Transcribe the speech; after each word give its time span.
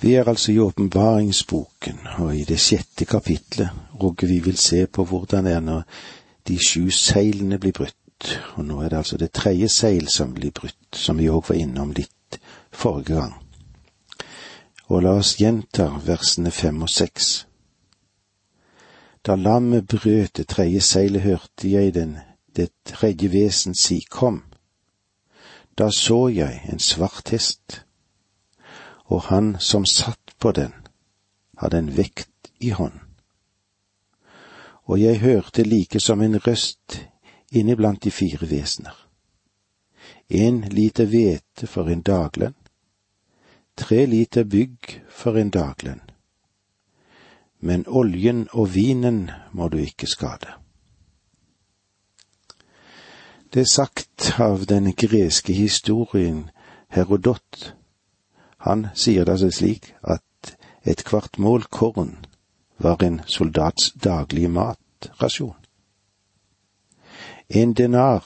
Vi 0.00 0.14
er 0.14 0.28
altså 0.28 0.52
i 0.52 0.58
åpenbaringsboken, 0.58 1.98
og 2.18 2.36
i 2.36 2.44
det 2.44 2.60
sjette 2.60 3.04
kapitlet, 3.04 3.70
og 3.92 4.14
vi 4.22 4.38
vil 4.38 4.56
se 4.56 4.86
på 4.86 5.04
hvordan 5.04 5.44
det 5.44 5.52
er 5.52 5.60
når 5.60 5.82
de 6.48 6.58
sju 6.66 6.90
seilene 6.90 7.58
blir 7.58 7.74
brutt, 7.74 8.38
og 8.54 8.64
nå 8.64 8.78
er 8.82 8.88
det 8.88 8.96
altså 8.96 9.18
det 9.18 9.32
tredje 9.32 9.68
seil 9.68 10.06
som 10.08 10.34
blir 10.34 10.54
brutt, 10.54 10.94
som 10.94 11.18
vi 11.18 11.26
òg 11.30 11.48
var 11.48 11.58
innom 11.58 11.90
litt 11.96 12.38
forrige 12.70 13.18
gang. 13.18 13.34
Og 14.86 15.02
la 15.02 15.16
oss 15.18 15.34
gjenta 15.40 15.88
versene 16.06 16.50
fem 16.54 16.78
og 16.82 16.90
seks. 16.90 17.46
Da 19.26 19.34
lammet 19.34 19.88
brøt 19.90 20.36
det 20.38 20.46
tredje 20.46 20.80
seilet, 20.80 21.22
hørte 21.22 21.70
jeg 21.70 21.94
den, 21.94 22.16
det 22.56 22.70
tredje 22.86 23.32
vesen 23.34 23.74
si 23.74 23.98
kom. 24.10 24.44
Da 25.78 25.90
så 25.90 26.28
jeg 26.28 26.62
en 26.70 26.78
svart 26.78 27.34
hest 27.34 27.82
og 29.08 29.22
han 29.22 29.56
som 29.60 29.86
satt 29.86 30.34
på 30.38 30.52
den, 30.52 30.72
hadde 31.58 31.78
en 31.78 31.96
vekt 31.96 32.50
i 32.60 32.70
hånd. 32.70 33.00
Og 34.84 35.00
jeg 35.00 35.20
hørte 35.20 35.64
like 35.64 36.00
som 36.00 36.22
en 36.22 36.38
røst 36.46 37.00
inniblant 37.50 38.02
de 38.04 38.10
fire 38.10 38.50
vesener. 38.50 38.94
En 40.28 40.60
liter 40.60 41.08
hvete 41.08 41.66
for 41.66 41.88
en 41.88 42.02
daglønn, 42.04 42.56
tre 43.76 44.04
liter 44.06 44.44
bygg 44.44 45.00
for 45.08 45.40
en 45.40 45.50
daglønn. 45.50 46.02
Men 47.60 47.84
oljen 47.88 48.46
og 48.52 48.74
vinen 48.74 49.30
må 49.52 49.68
du 49.68 49.78
ikke 49.78 50.06
skade. 50.06 50.52
Det 53.54 53.60
er 53.64 53.72
sagt 53.72 54.34
av 54.38 54.66
den 54.68 54.92
greske 54.92 55.52
historien 55.52 56.50
Herodot 56.88 57.74
han 58.58 58.86
sier 58.94 59.24
det 59.24 59.32
altså 59.32 59.50
slik 59.50 59.94
at 60.02 60.54
et 60.84 61.04
kvart 61.04 61.38
mål 61.38 61.64
korn 61.70 62.16
var 62.78 63.02
en 63.02 63.20
soldats 63.26 63.92
daglige 64.04 64.48
matrasjon. 64.48 65.56
En 67.48 67.74
denar, 67.74 68.24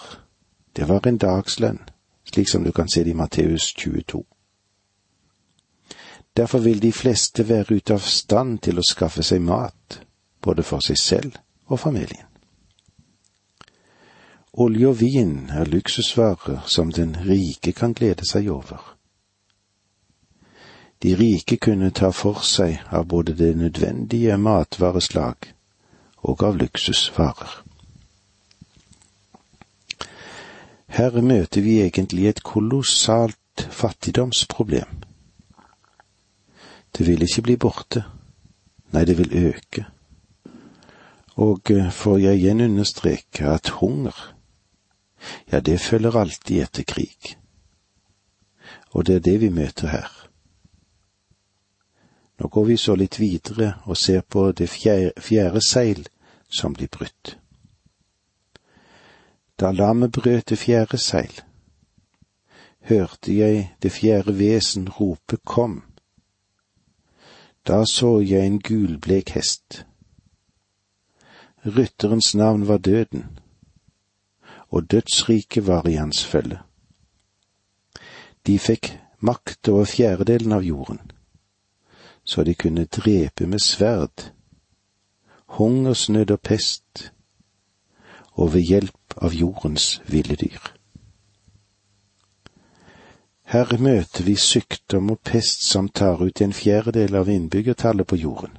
det 0.76 0.88
var 0.88 1.06
en 1.06 1.18
dagslønn, 1.18 1.78
slik 2.24 2.48
som 2.48 2.64
du 2.64 2.72
kan 2.72 2.88
se 2.88 3.04
det 3.04 3.10
i 3.10 3.14
Matteus 3.14 3.74
22. 3.74 4.24
Derfor 6.36 6.58
vil 6.58 6.82
de 6.82 6.92
fleste 6.92 7.48
være 7.48 7.76
ute 7.76 7.94
av 7.94 8.00
stand 8.08 8.58
til 8.64 8.78
å 8.78 8.86
skaffe 8.86 9.22
seg 9.22 9.42
mat, 9.44 10.00
både 10.40 10.62
for 10.62 10.80
seg 10.80 10.98
selv 10.98 11.36
og 11.66 11.80
familien. 11.80 12.26
Olje 14.52 14.88
og 14.88 14.98
vin 15.00 15.50
er 15.50 15.68
luksusvarer 15.68 16.64
som 16.66 16.92
den 16.92 17.14
rike 17.24 17.72
kan 17.72 17.92
glede 17.92 18.26
seg 18.28 18.50
over. 18.52 18.96
De 21.02 21.14
rike 21.18 21.56
kunne 21.56 21.90
ta 21.90 22.12
for 22.14 22.44
seg 22.46 22.78
av 22.94 23.08
både 23.10 23.34
det 23.34 23.56
nødvendige 23.58 24.36
matvareslag 24.38 25.48
og 26.22 26.42
av 26.46 26.60
luksusvarer. 26.60 27.56
Her 30.92 31.20
møter 31.20 31.64
vi 31.64 31.80
egentlig 31.82 32.28
et 32.28 32.42
kolossalt 32.46 33.66
fattigdomsproblem. 33.70 35.02
Det 36.92 37.06
vil 37.06 37.24
ikke 37.24 37.42
bli 37.48 37.56
borte, 37.56 38.04
nei, 38.92 39.04
det 39.08 39.18
vil 39.18 39.32
øke. 39.48 39.86
Og 41.40 41.70
eh, 41.72 41.90
får 41.90 42.18
jeg 42.18 42.38
igjen 42.38 42.60
understreke 42.60 43.48
at 43.48 43.74
hunger, 43.80 44.34
ja, 45.50 45.60
det 45.60 45.80
følger 45.80 46.16
alltid 46.20 46.62
etter 46.62 46.84
krig. 46.86 47.38
Og 48.92 49.06
det 49.06 49.16
er 49.16 49.30
det 49.30 49.40
vi 49.40 49.48
møter 49.48 49.88
her. 49.88 50.21
Nå 52.42 52.48
går 52.48 52.64
vi 52.64 52.76
så 52.76 52.96
litt 52.98 53.20
videre 53.20 53.68
og 53.86 53.96
ser 53.96 54.24
på 54.26 54.48
det 54.58 54.66
fjerde, 54.66 55.12
fjerde 55.22 55.60
seil 55.62 56.00
som 56.50 56.72
blir 56.74 56.88
brutt. 56.90 57.36
Da 59.54 59.70
lammet 59.70 60.10
brøt 60.10 60.48
det 60.50 60.58
fjerde 60.58 60.98
seil, 60.98 61.36
hørte 62.90 63.36
jeg 63.36 63.68
det 63.78 63.92
fjerde 63.94 64.34
vesen 64.40 64.90
rope 64.98 65.38
kom. 65.46 65.84
Da 67.62 67.84
så 67.86 68.16
jeg 68.18 68.42
en 68.42 68.58
gulblek 68.58 69.36
hest. 69.38 69.84
Rytterens 71.62 72.34
navn 72.34 72.66
var 72.66 72.82
Døden, 72.82 73.38
og 74.74 74.90
dødsriket 74.90 75.66
var 75.66 75.86
i 75.86 75.94
hans 75.94 76.26
følge. 76.26 76.58
De 78.46 78.58
fikk 78.58 78.96
makt 79.20 79.68
over 79.68 79.86
fjerdedelen 79.86 80.58
av 80.58 80.66
jorden 80.66 81.12
så 82.24 82.44
de 82.44 82.54
kunne 82.54 82.84
drepe 82.84 83.46
med 83.46 83.58
sverd, 83.58 84.32
hungersnød 85.46 86.30
og 86.30 86.40
pest, 86.40 87.12
og 88.32 88.54
ved 88.54 88.60
hjelp 88.60 89.14
av 89.16 89.34
jordens 89.34 90.02
ville 90.08 90.36
dyr. 90.36 90.72
Her 93.52 93.78
møter 93.78 94.24
vi 94.24 94.36
sykdom 94.36 95.10
og 95.12 95.20
pest 95.20 95.66
som 95.68 95.88
tar 95.88 96.22
ut 96.24 96.40
en 96.40 96.54
fjerdedel 96.56 97.18
av 97.20 97.28
innbyggertallet 97.28 98.06
på 98.06 98.16
jorden. 98.16 98.56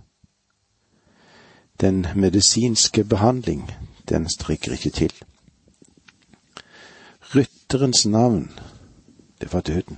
Den 1.82 2.06
medisinske 2.16 3.04
behandling, 3.04 3.72
den 4.10 4.30
strikker 4.30 4.78
ikke 4.78 4.90
til. 4.90 5.14
Rytterens 7.34 8.06
navn, 8.06 8.52
det 9.42 9.54
var 9.54 9.62
døden. 9.62 9.98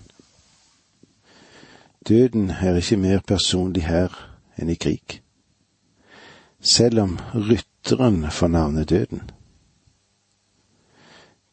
Døden 2.09 2.49
er 2.49 2.75
ikke 2.75 2.97
mer 2.97 3.19
personlig 3.27 3.83
her 3.89 4.13
enn 4.61 4.69
i 4.69 4.75
krig. 4.77 5.21
Selv 6.61 6.99
om 7.01 7.16
rytteren 7.33 8.27
får 8.31 8.47
navnet 8.47 8.89
døden. 8.89 9.23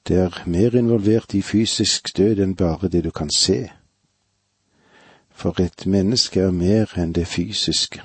Det 0.08 0.16
er 0.18 0.42
mer 0.46 0.76
involvert 0.76 1.34
i 1.34 1.42
fysisk 1.42 2.16
død 2.16 2.42
enn 2.44 2.56
bare 2.56 2.88
det 2.88 3.04
du 3.04 3.10
kan 3.10 3.30
se. 3.30 3.70
For 5.30 5.60
et 5.60 5.86
menneske 5.86 6.40
er 6.40 6.50
mer 6.50 6.92
enn 7.00 7.14
det 7.16 7.26
fysiske, 7.26 8.02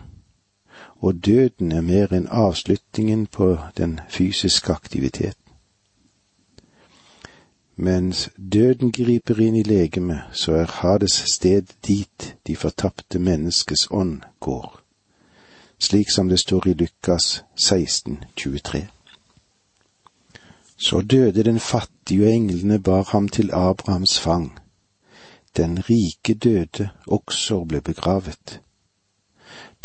og 1.03 1.25
døden 1.25 1.71
er 1.71 1.81
mer 1.81 2.13
enn 2.13 2.31
avslutningen 2.31 3.27
på 3.27 3.57
den 3.77 3.99
fysiske 4.09 4.71
aktiviteten. 4.73 5.46
Mens 7.79 8.29
døden 8.53 8.91
griper 8.91 9.37
inn 9.37 9.55
i 9.55 9.61
legemet, 9.61 10.21
så 10.33 10.55
er 10.57 10.71
Hades 10.79 11.13
sted 11.29 11.73
dit 11.85 12.35
de 12.47 12.55
fortapte 12.55 13.19
menneskes 13.21 13.83
ånd 13.93 14.23
går, 14.41 14.79
slik 15.79 16.09
som 16.09 16.29
det 16.29 16.39
står 16.41 16.67
i 16.67 16.73
Lukas 16.73 17.43
16, 17.55 18.23
23. 18.35 18.87
Så 20.77 21.01
døde 21.01 21.43
den 21.43 21.59
fattige, 21.59 22.25
og 22.25 22.33
englene 22.33 22.79
bar 22.79 23.03
ham 23.11 23.27
til 23.29 23.53
Abrahams 23.53 24.19
fang. 24.19 24.57
Den 25.57 25.77
rike 25.89 26.33
døde 26.33 26.89
også 27.07 27.59
og 27.59 27.67
ble 27.67 27.81
begravet. 27.81 28.61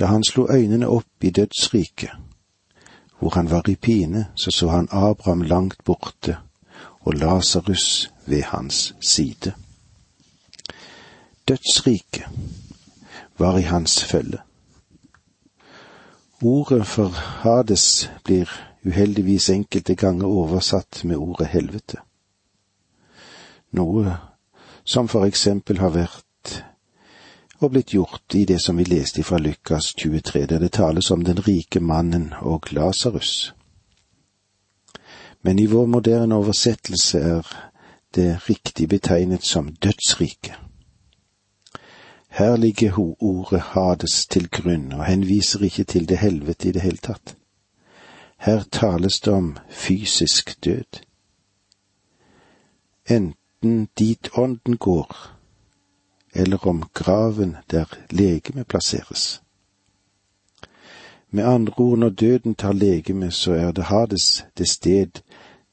Da 0.00 0.06
han 0.06 0.24
slo 0.24 0.46
øynene 0.50 0.88
opp 0.88 1.24
i 1.24 1.30
dødsriket, 1.30 2.10
hvor 3.18 3.34
han 3.34 3.50
var 3.50 3.68
i 3.68 3.76
pine, 3.76 4.26
så 4.36 4.50
så 4.50 4.68
han 4.68 4.88
Abraham 4.90 5.42
langt 5.42 5.84
borte 5.84 6.38
og 7.04 7.14
Lasarus 7.14 8.10
ved 8.26 8.42
hans 8.42 8.94
side. 9.00 9.52
Dødsriket 11.48 12.24
var 13.38 13.58
i 13.58 13.62
hans 13.62 14.04
følge. 14.04 14.38
Ordet 16.42 16.86
for 16.86 17.08
Hades 17.42 18.10
blir 18.24 18.50
uheldigvis 18.84 19.50
enkelte 19.50 19.94
ganger 19.94 20.26
oversatt 20.26 21.04
med 21.04 21.16
ordet 21.16 21.46
helvete, 21.46 21.96
noe 23.72 24.16
som 24.84 25.08
for 25.08 25.24
eksempel 25.24 25.78
har 25.78 25.94
vært 25.94 26.56
og 27.62 27.70
blitt 27.70 27.94
gjort 27.94 28.34
i 28.34 28.44
det 28.44 28.58
som 28.62 28.78
vi 28.78 28.84
leste 28.84 29.22
fra 29.22 29.38
Lukas 29.38 29.92
23, 29.94 30.46
der 30.46 30.58
det 30.58 30.72
tales 30.72 31.10
om 31.10 31.22
den 31.24 31.38
rike 31.46 31.80
mannen 31.80 32.32
og 32.40 32.72
Lasarus 32.74 33.52
men 35.42 35.58
i 35.58 35.66
vår 35.66 35.86
moderne 35.86 36.34
oversettelse 36.34 37.18
er 37.18 37.46
det 38.14 38.48
riktig 38.48 38.88
betegnet 38.88 39.44
som 39.44 39.68
dødsriket. 39.68 40.54
Her 42.28 42.56
ligger 42.56 42.98
ordet 43.22 43.60
Hades 43.60 44.26
til 44.26 44.48
grunn 44.48 44.92
og 44.92 45.04
henviser 45.04 45.64
ikke 45.64 45.84
til 45.84 46.08
det 46.08 46.18
helvete 46.18 46.68
i 46.68 46.72
det 46.72 46.82
hele 46.82 46.96
tatt. 46.96 47.34
Her 48.38 48.62
tales 48.72 49.20
det 49.20 49.32
om 49.32 49.56
fysisk 49.70 50.64
død. 50.64 51.02
Enten 53.10 53.88
dit 53.98 54.30
ånden 54.34 54.76
går, 54.76 55.16
eller 56.34 56.66
om 56.66 56.82
graven 56.94 57.56
der 57.70 57.84
legemet 58.10 58.66
plasseres. 58.66 59.42
Med 61.34 61.44
andre 61.44 61.72
ord, 61.76 61.98
når 61.98 62.08
døden 62.08 62.54
tar 62.54 62.72
legeme, 62.72 63.30
så 63.30 63.52
er 63.52 63.72
det 63.72 63.84
Hades 63.84 64.44
det 64.58 64.68
sted 64.68 65.22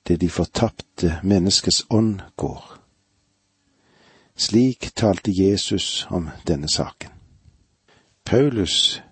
det 0.07 0.21
de 0.21 0.29
fortapte 0.29 1.19
menneskets 1.23 1.85
ånd 1.89 2.19
går. 2.37 2.77
Slik 4.37 4.91
talte 4.95 5.31
Jesus 5.31 6.07
om 6.09 6.29
denne 6.47 6.69
saken. 6.69 7.09
Paulus 8.25 9.03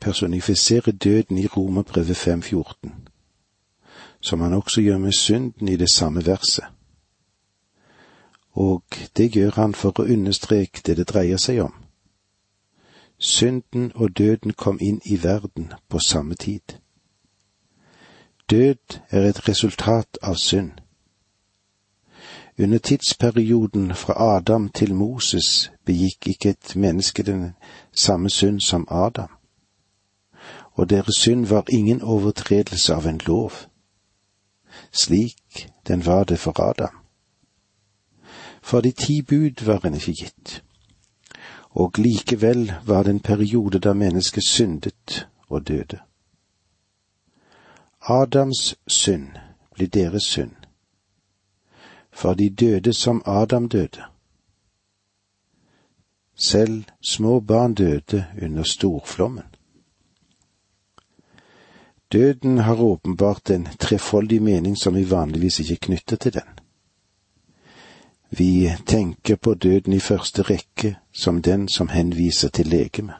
personifiserer 0.00 0.92
døden 0.92 1.38
i 1.38 1.46
Romerbrevet 1.46 2.16
5.14, 2.16 2.90
som 4.20 4.40
han 4.40 4.52
også 4.52 4.80
gjør 4.80 4.98
med 4.98 5.12
synden 5.12 5.68
i 5.68 5.76
det 5.76 5.90
samme 5.90 6.26
verset. 6.26 6.64
Og 8.52 8.82
det 9.16 9.32
gjør 9.36 9.50
han 9.50 9.74
for 9.74 10.00
å 10.00 10.08
understreke 10.08 10.80
det 10.86 10.96
det 10.96 11.08
dreier 11.08 11.36
seg 11.36 11.60
om. 11.60 11.81
Synden 13.22 13.92
og 13.94 14.18
døden 14.18 14.52
kom 14.52 14.78
inn 14.80 15.00
i 15.04 15.22
verden 15.22 15.72
på 15.88 15.98
samme 15.98 16.34
tid. 16.34 16.60
Død 18.50 18.98
er 19.10 19.28
et 19.28 19.48
resultat 19.48 20.18
av 20.22 20.34
synd. 20.34 20.70
Under 22.58 22.78
tidsperioden 22.78 23.94
fra 23.94 24.36
Adam 24.36 24.68
til 24.68 24.94
Moses 24.94 25.70
begikk 25.84 26.26
ikke 26.26 26.50
et 26.50 26.76
menneske 26.76 27.22
den 27.22 27.54
samme 27.92 28.30
synd 28.30 28.60
som 28.60 28.88
Adam, 28.90 29.30
og 30.72 30.90
deres 30.90 31.14
synd 31.16 31.46
var 31.46 31.64
ingen 31.68 32.02
overtredelse 32.02 32.94
av 32.94 33.06
en 33.06 33.20
lov, 33.26 33.52
slik 34.92 35.70
den 35.86 36.06
var 36.06 36.24
det 36.24 36.38
for 36.38 36.60
Adam. 36.60 36.98
For 38.62 38.80
de 38.80 38.90
ti 38.90 39.22
bud 39.22 39.64
var 39.64 39.86
en 39.86 39.94
ikke 39.94 40.14
gitt, 40.14 40.64
og 41.74 41.92
likevel 41.98 42.72
var 42.86 43.02
det 43.02 43.10
en 43.10 43.20
periode 43.20 43.78
da 43.78 43.92
mennesket 43.92 44.44
syndet 44.44 45.28
og 45.48 45.68
døde. 45.68 45.98
Adams 48.08 48.74
synd 48.86 49.28
blir 49.74 49.88
deres 49.88 50.22
synd, 50.22 50.56
for 52.12 52.34
de 52.34 52.50
døde 52.50 52.92
som 52.92 53.22
Adam 53.26 53.68
døde. 53.68 54.02
Selv 56.34 56.84
små 57.00 57.40
barn 57.40 57.74
døde 57.74 58.26
under 58.42 58.62
storflommen. 58.62 59.44
Døden 62.12 62.58
har 62.58 62.82
åpenbart 62.82 63.50
en 63.50 63.68
trefoldig 63.78 64.42
mening 64.42 64.76
som 64.78 64.94
vi 64.94 65.10
vanligvis 65.10 65.60
ikke 65.60 65.76
knytter 65.76 66.16
til 66.16 66.34
den. 66.34 66.61
Vi 68.38 68.72
tenker 68.86 69.36
på 69.36 69.54
døden 69.54 69.92
i 69.92 70.00
første 70.00 70.42
rekke 70.42 70.96
som 71.12 71.42
den 71.42 71.68
som 71.68 71.88
henviser 71.88 72.48
til 72.48 72.66
legeme. 72.66 73.12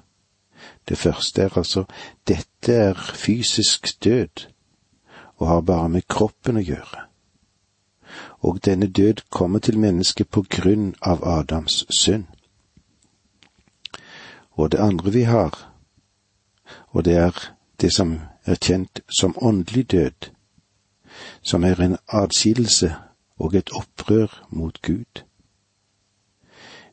Det 0.89 0.99
første 0.99 1.43
er 1.43 1.59
altså 1.59 1.85
dette 2.29 2.73
er 2.73 2.95
fysisk 2.95 4.05
død 4.05 4.47
og 5.37 5.49
har 5.49 5.61
bare 5.61 5.89
med 5.89 6.09
kroppen 6.09 6.57
å 6.57 6.65
gjøre. 6.65 7.05
Og 8.41 8.65
denne 8.65 8.87
død 8.87 9.21
kommer 9.31 9.59
til 9.59 9.79
mennesket 9.79 10.29
på 10.29 10.47
grunn 10.49 10.95
av 11.03 11.25
Adams 11.29 11.85
synd. 11.91 12.25
Og 14.53 14.73
det 14.73 14.81
andre 14.81 15.13
vi 15.13 15.23
har, 15.23 15.73
og 16.89 17.05
det 17.05 17.17
er 17.17 17.53
det 17.81 17.93
som 17.93 18.21
er 18.45 18.57
kjent 18.57 19.01
som 19.21 19.37
åndelig 19.37 19.91
død, 19.91 20.33
som 21.43 21.65
er 21.65 21.81
en 21.81 21.97
adskillelse 22.09 22.95
og 23.43 23.55
et 23.59 23.71
opprør 23.75 24.47
mot 24.51 24.83
Gud. 24.83 25.23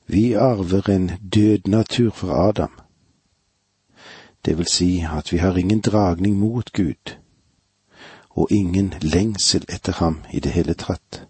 Vi 0.08 0.34
arver 0.34 0.90
en 0.90 1.12
død 1.34 1.68
natur 1.68 2.12
fra 2.12 2.48
Adam. 2.50 2.80
Det 4.46 4.58
vil 4.58 4.66
si 4.66 5.06
at 5.18 5.32
vi 5.32 5.38
har 5.38 5.58
ingen 5.58 5.82
dragning 5.82 6.38
mot 6.38 6.74
Gud, 6.74 7.18
og 8.30 8.48
ingen 8.52 8.94
lengsel 9.02 9.66
etter 9.70 9.94
ham 9.94 10.24
i 10.34 10.40
det 10.40 10.52
hele 10.52 10.74
tatt. 10.74 11.28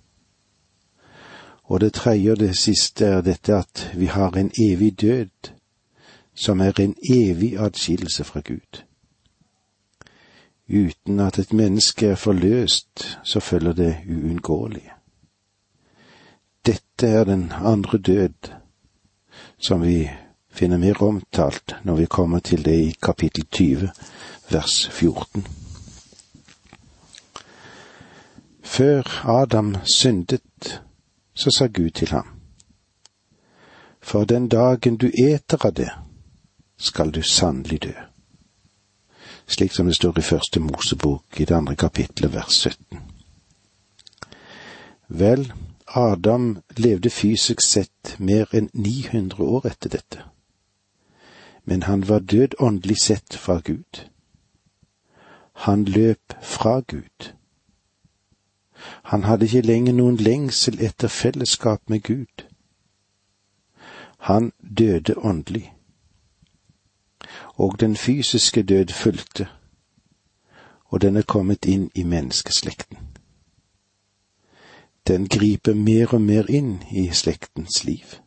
Og 1.63 1.81
det 1.81 1.93
tredje 1.93 2.31
og 2.31 2.39
det 2.39 2.57
siste 2.57 3.05
er 3.05 3.21
dette 3.21 3.55
at 3.55 3.91
vi 3.95 4.05
har 4.05 4.37
en 4.37 4.51
evig 4.59 5.01
død, 5.01 5.51
som 6.35 6.61
er 6.61 6.79
en 6.79 6.95
evig 7.11 7.57
adskillelse 7.59 8.23
fra 8.23 8.39
Gud. 8.39 8.83
Uten 10.69 11.19
at 11.19 11.39
et 11.39 11.53
menneske 11.53 12.07
er 12.07 12.15
forløst, 12.15 13.19
så 13.23 13.39
følger 13.39 13.73
det 13.73 13.97
uunngåelige. 14.07 14.98
Dette 16.69 17.07
er 17.07 17.23
den 17.23 17.51
andre 17.51 17.97
død, 17.97 18.51
som 19.57 19.81
vi 19.81 20.09
finner 20.49 20.77
mer 20.77 21.03
omtalt 21.03 21.75
når 21.83 21.95
vi 21.95 22.05
kommer 22.05 22.39
til 22.39 22.65
det 22.65 22.75
i 22.79 22.91
kapittel 23.01 23.45
20, 23.51 23.89
vers 24.51 24.89
14. 24.91 25.47
Før 28.63 29.01
Adam 29.25 29.75
syndet, 29.83 30.81
så 31.33 31.51
sa 31.51 31.67
Gud 31.67 31.89
til 31.89 32.07
ham, 32.07 32.27
For 34.01 34.23
den 34.23 34.47
dagen 34.47 34.97
du 34.97 35.07
eter 35.07 35.65
av 35.65 35.73
det, 35.73 35.89
skal 36.77 37.11
du 37.11 37.21
sannelig 37.21 37.81
dø. 37.83 37.95
Slik 39.47 39.73
som 39.73 39.89
det 39.89 39.95
står 39.95 40.19
i 40.19 40.21
første 40.21 40.59
Mosebok 40.59 41.39
i 41.39 41.45
det 41.45 41.55
andre 41.55 41.75
kapittelet, 41.75 42.33
vers 42.33 42.53
17. 42.53 43.01
Vel, 45.07 45.53
Adam 45.95 46.61
levde 46.77 47.09
fysisk 47.09 47.61
sett 47.61 48.15
mer 48.19 48.51
enn 48.53 48.69
900 48.73 49.41
år 49.41 49.65
etter 49.65 49.89
dette, 49.89 50.25
men 51.65 51.83
han 51.83 52.07
var 52.09 52.19
død 52.19 52.53
åndelig 52.59 52.97
sett 53.01 53.33
fra 53.33 53.59
Gud. 53.65 54.05
Han 55.65 55.85
løp 55.85 56.33
fra 56.41 56.79
Gud. 56.79 57.33
Han 59.03 59.23
hadde 59.23 59.45
ikke 59.45 59.65
lenger 59.65 59.97
noen 59.97 60.21
lengsel 60.21 60.77
etter 60.79 61.07
fellesskap 61.07 61.81
med 61.89 62.03
Gud. 62.03 62.45
Han 64.29 64.51
døde 64.61 65.17
åndelig. 65.17 65.73
Og 67.57 67.79
den 67.79 67.95
fysiske 67.95 68.63
død 68.63 68.93
fulgte, 68.93 69.49
og 70.85 71.01
den 71.01 71.17
er 71.17 71.25
kommet 71.25 71.65
inn 71.65 71.89
i 71.95 72.03
menneskeslekten 72.03 73.08
den 75.09 75.27
griper 75.27 75.73
mer 75.73 76.13
og 76.13 76.21
mer 76.21 76.49
inn 76.49 76.83
i 76.91 77.09
slektens 77.13 77.83
liv. 77.83 78.19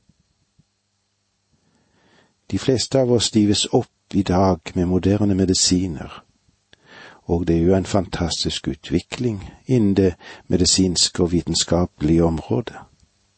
De 2.51 2.59
fleste 2.59 2.99
av 2.99 3.13
oss 3.15 3.31
stives 3.31 3.69
opp 3.73 4.15
i 4.15 4.23
dag 4.27 4.75
med 4.75 4.91
moderne 4.91 5.35
medisiner, 5.35 6.25
og 7.31 7.47
det 7.47 7.57
er 7.57 7.69
jo 7.69 7.77
en 7.77 7.87
fantastisk 7.87 8.69
utvikling 8.69 9.39
innen 9.67 9.95
det 9.95 10.15
medisinske 10.51 11.23
og 11.23 11.33
vitenskapelige 11.33 12.25
området 12.25 12.83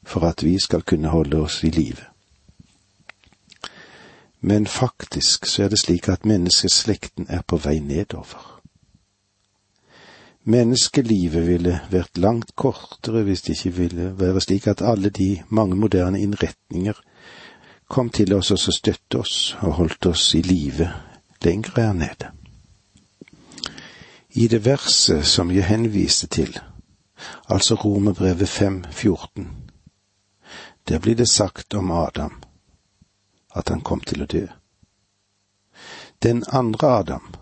for 0.04 0.24
at 0.26 0.44
vi 0.44 0.58
skal 0.58 0.82
kunne 0.82 1.08
holde 1.08 1.36
oss 1.36 1.62
i 1.64 1.70
live. 1.70 2.04
Men 4.40 4.66
faktisk 4.66 5.46
så 5.46 5.62
er 5.62 5.68
det 5.68 5.80
slik 5.80 6.08
at 6.08 6.24
menneskeslekten 6.24 7.26
er 7.28 7.40
på 7.46 7.56
vei 7.56 7.78
nedover. 7.78 8.53
Menneskelivet 10.44 11.46
ville 11.46 11.78
vært 11.88 12.18
langt 12.20 12.50
kortere 12.52 13.22
hvis 13.24 13.42
det 13.46 13.54
ikke 13.56 13.76
ville 13.78 14.08
være 14.18 14.42
slik 14.44 14.66
at 14.68 14.82
alle 14.84 15.08
de 15.08 15.38
mange 15.48 15.76
moderne 15.76 16.20
innretninger 16.20 16.98
kom 17.88 18.10
til 18.12 18.34
oss 18.36 18.50
og 18.52 18.60
støtte 18.60 19.22
oss 19.22 19.54
og 19.62 19.78
holdt 19.78 20.06
oss 20.10 20.34
i 20.36 20.42
live 20.44 20.90
lenger 21.44 21.72
her 21.76 21.92
nede. 21.92 22.28
I 24.36 24.48
det 24.48 24.64
verset 24.64 25.24
som 25.26 25.50
jeg 25.50 25.64
henviste 25.64 26.26
til, 26.26 26.58
altså 27.48 27.74
Romerbrevet 27.74 28.48
5,14, 28.48 29.46
der 30.88 30.98
blir 30.98 31.14
det 31.14 31.28
sagt 31.28 31.74
om 31.74 31.90
Adam 31.90 32.42
at 33.54 33.68
han 33.68 33.80
kom 33.80 34.00
til 34.00 34.22
å 34.22 34.28
dø. 34.28 34.44
Den 36.22 36.44
andre 36.52 36.98
Adam, 36.98 37.34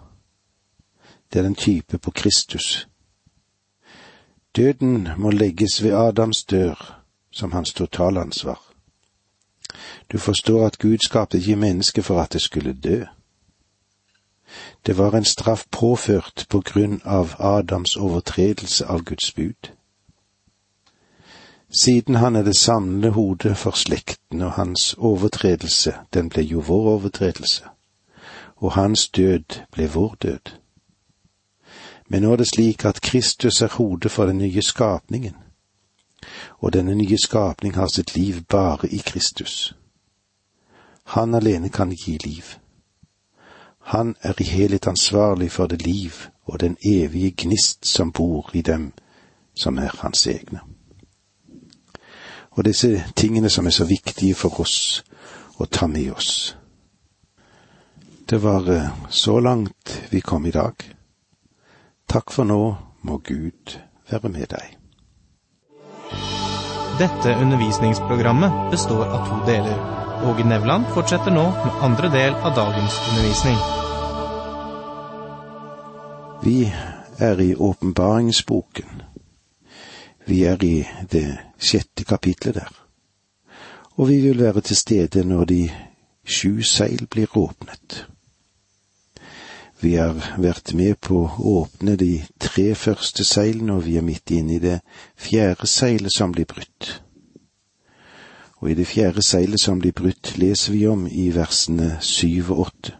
det 1.32 1.38
er 1.38 1.42
den 1.42 1.58
type 1.58 1.98
på 1.98 2.10
Kristus 2.10 2.86
Døden 4.56 5.08
må 5.16 5.30
legges 5.30 5.82
ved 5.82 5.92
Adams 5.92 6.44
dør 6.44 7.02
som 7.30 7.52
hans 7.52 7.72
totalansvar. 7.72 8.60
Du 10.12 10.18
forstår 10.18 10.66
at 10.66 10.78
Gud 10.78 10.98
skapte 10.98 11.38
ikke 11.38 11.56
mennesket 11.56 12.04
for 12.04 12.20
at 12.20 12.32
det 12.32 12.40
skulle 12.40 12.72
dø. 12.72 13.04
Det 14.86 14.98
var 14.98 15.14
en 15.14 15.24
straff 15.24 15.64
påført 15.70 16.46
på 16.48 16.60
grunn 16.60 17.00
av 17.04 17.34
Adams 17.38 17.96
overtredelse 17.96 18.86
av 18.86 19.04
Guds 19.04 19.32
bud. 19.32 19.72
Siden 21.70 22.14
han 22.14 22.36
er 22.36 22.42
det 22.42 22.56
samlende 22.56 23.10
hodet 23.10 23.56
for 23.56 23.70
slekten 23.70 24.42
og 24.42 24.52
hans 24.52 24.94
overtredelse, 24.98 25.94
den 26.14 26.28
ble 26.28 26.42
jo 26.42 26.60
vår 26.60 26.88
overtredelse, 26.88 27.64
og 28.56 28.72
hans 28.72 29.08
død 29.08 29.62
ble 29.72 29.88
vår 29.88 30.16
død. 30.22 30.61
Men 32.12 32.22
nå 32.22 32.32
er 32.32 32.42
det 32.42 32.46
slik 32.50 32.84
at 32.84 33.00
Kristus 33.00 33.62
er 33.62 33.72
hodet 33.72 34.10
for 34.12 34.28
den 34.28 34.38
nye 34.38 34.62
skapningen, 34.62 35.36
og 36.60 36.72
denne 36.72 36.94
nye 36.94 37.16
skapning 37.18 37.74
har 37.74 37.88
sitt 37.88 38.12
liv 38.16 38.42
bare 38.44 38.88
i 38.88 38.98
Kristus. 38.98 39.74
Han 41.16 41.34
alene 41.34 41.68
kan 41.68 41.90
gi 41.90 42.18
liv. 42.24 42.44
Han 43.78 44.14
er 44.20 44.34
i 44.40 44.44
helhet 44.44 44.86
ansvarlig 44.86 45.50
for 45.50 45.66
det 45.66 45.82
liv 45.86 46.12
og 46.44 46.60
den 46.60 46.76
evige 46.84 47.32
gnist 47.36 47.86
som 47.86 48.12
bor 48.12 48.50
i 48.52 48.62
dem 48.62 48.92
som 49.54 49.78
er 49.78 49.96
hans 50.04 50.26
egne. 50.26 50.60
Og 52.50 52.64
disse 52.64 53.04
tingene 53.16 53.50
som 53.50 53.66
er 53.66 53.70
så 53.70 53.84
viktige 53.84 54.34
for 54.34 54.60
oss 54.60 55.04
å 55.56 55.64
ta 55.64 55.86
med 55.86 56.12
oss. 56.12 56.56
Det 58.30 58.42
var 58.42 58.68
eh, 58.68 58.90
så 59.08 59.40
langt 59.40 60.02
vi 60.10 60.20
kom 60.20 60.46
i 60.46 60.50
dag. 60.50 61.01
Takk 62.12 62.28
for 62.28 62.44
nå, 62.44 62.60
må 63.08 63.14
Gud 63.24 63.78
være 64.10 64.28
med 64.28 64.50
deg. 64.52 64.74
Dette 67.00 67.32
undervisningsprogrammet 67.40 68.66
består 68.74 69.06
av 69.06 69.30
to 69.30 69.38
deler. 69.46 69.78
Åge 70.28 70.44
Nevland 70.44 70.90
fortsetter 70.92 71.32
nå 71.32 71.46
med 71.54 71.80
andre 71.88 72.10
del 72.12 72.36
av 72.36 72.52
dagens 72.58 72.98
undervisning. 73.08 73.56
Vi 76.44 76.58
er 77.18 77.40
i 77.40 77.54
åpenbaringsboken. 77.56 79.02
Vi 80.28 80.44
er 80.52 80.64
i 80.68 80.76
det 81.16 81.26
sjette 81.56 82.04
kapitlet 82.04 82.60
der. 82.60 82.72
Og 83.96 84.12
vi 84.12 84.20
vil 84.20 84.44
være 84.44 84.60
til 84.60 84.76
stede 84.76 85.24
når 85.24 85.48
de 85.48 85.62
sju 86.28 86.60
seil 86.60 87.08
blir 87.08 87.32
åpnet. 87.40 88.11
Vi 89.82 89.96
har 89.98 90.14
vært 90.38 90.76
med 90.78 91.00
på 91.02 91.24
å 91.26 91.52
åpne 91.58 91.96
de 91.98 92.20
tre 92.38 92.68
første 92.78 93.24
seilene, 93.26 93.74
og 93.74 93.86
vi 93.88 93.96
er 93.98 94.04
midt 94.06 94.30
inne 94.30 94.54
i 94.54 94.60
det 94.62 94.76
fjerde 95.18 95.66
seilet 95.66 96.14
som 96.14 96.30
blir 96.30 96.46
brutt. 96.46 97.00
Og 98.62 98.70
i 98.70 98.76
det 98.78 98.86
fjerde 98.86 99.24
seilet 99.26 99.58
som 99.58 99.80
blir 99.82 99.90
brutt, 99.98 100.36
leser 100.38 100.76
vi 100.76 100.84
om 100.86 101.08
i 101.10 101.24
versene 101.34 101.96
syv 101.98 102.52
og 102.54 102.68
åtte. 102.68 102.94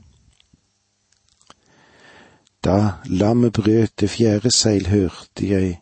Da 2.66 2.98
lammet 3.06 3.54
brøt 3.54 3.94
det 4.02 4.10
fjerde 4.10 4.50
seil, 4.50 4.90
hørte 4.90 5.46
jeg 5.46 5.78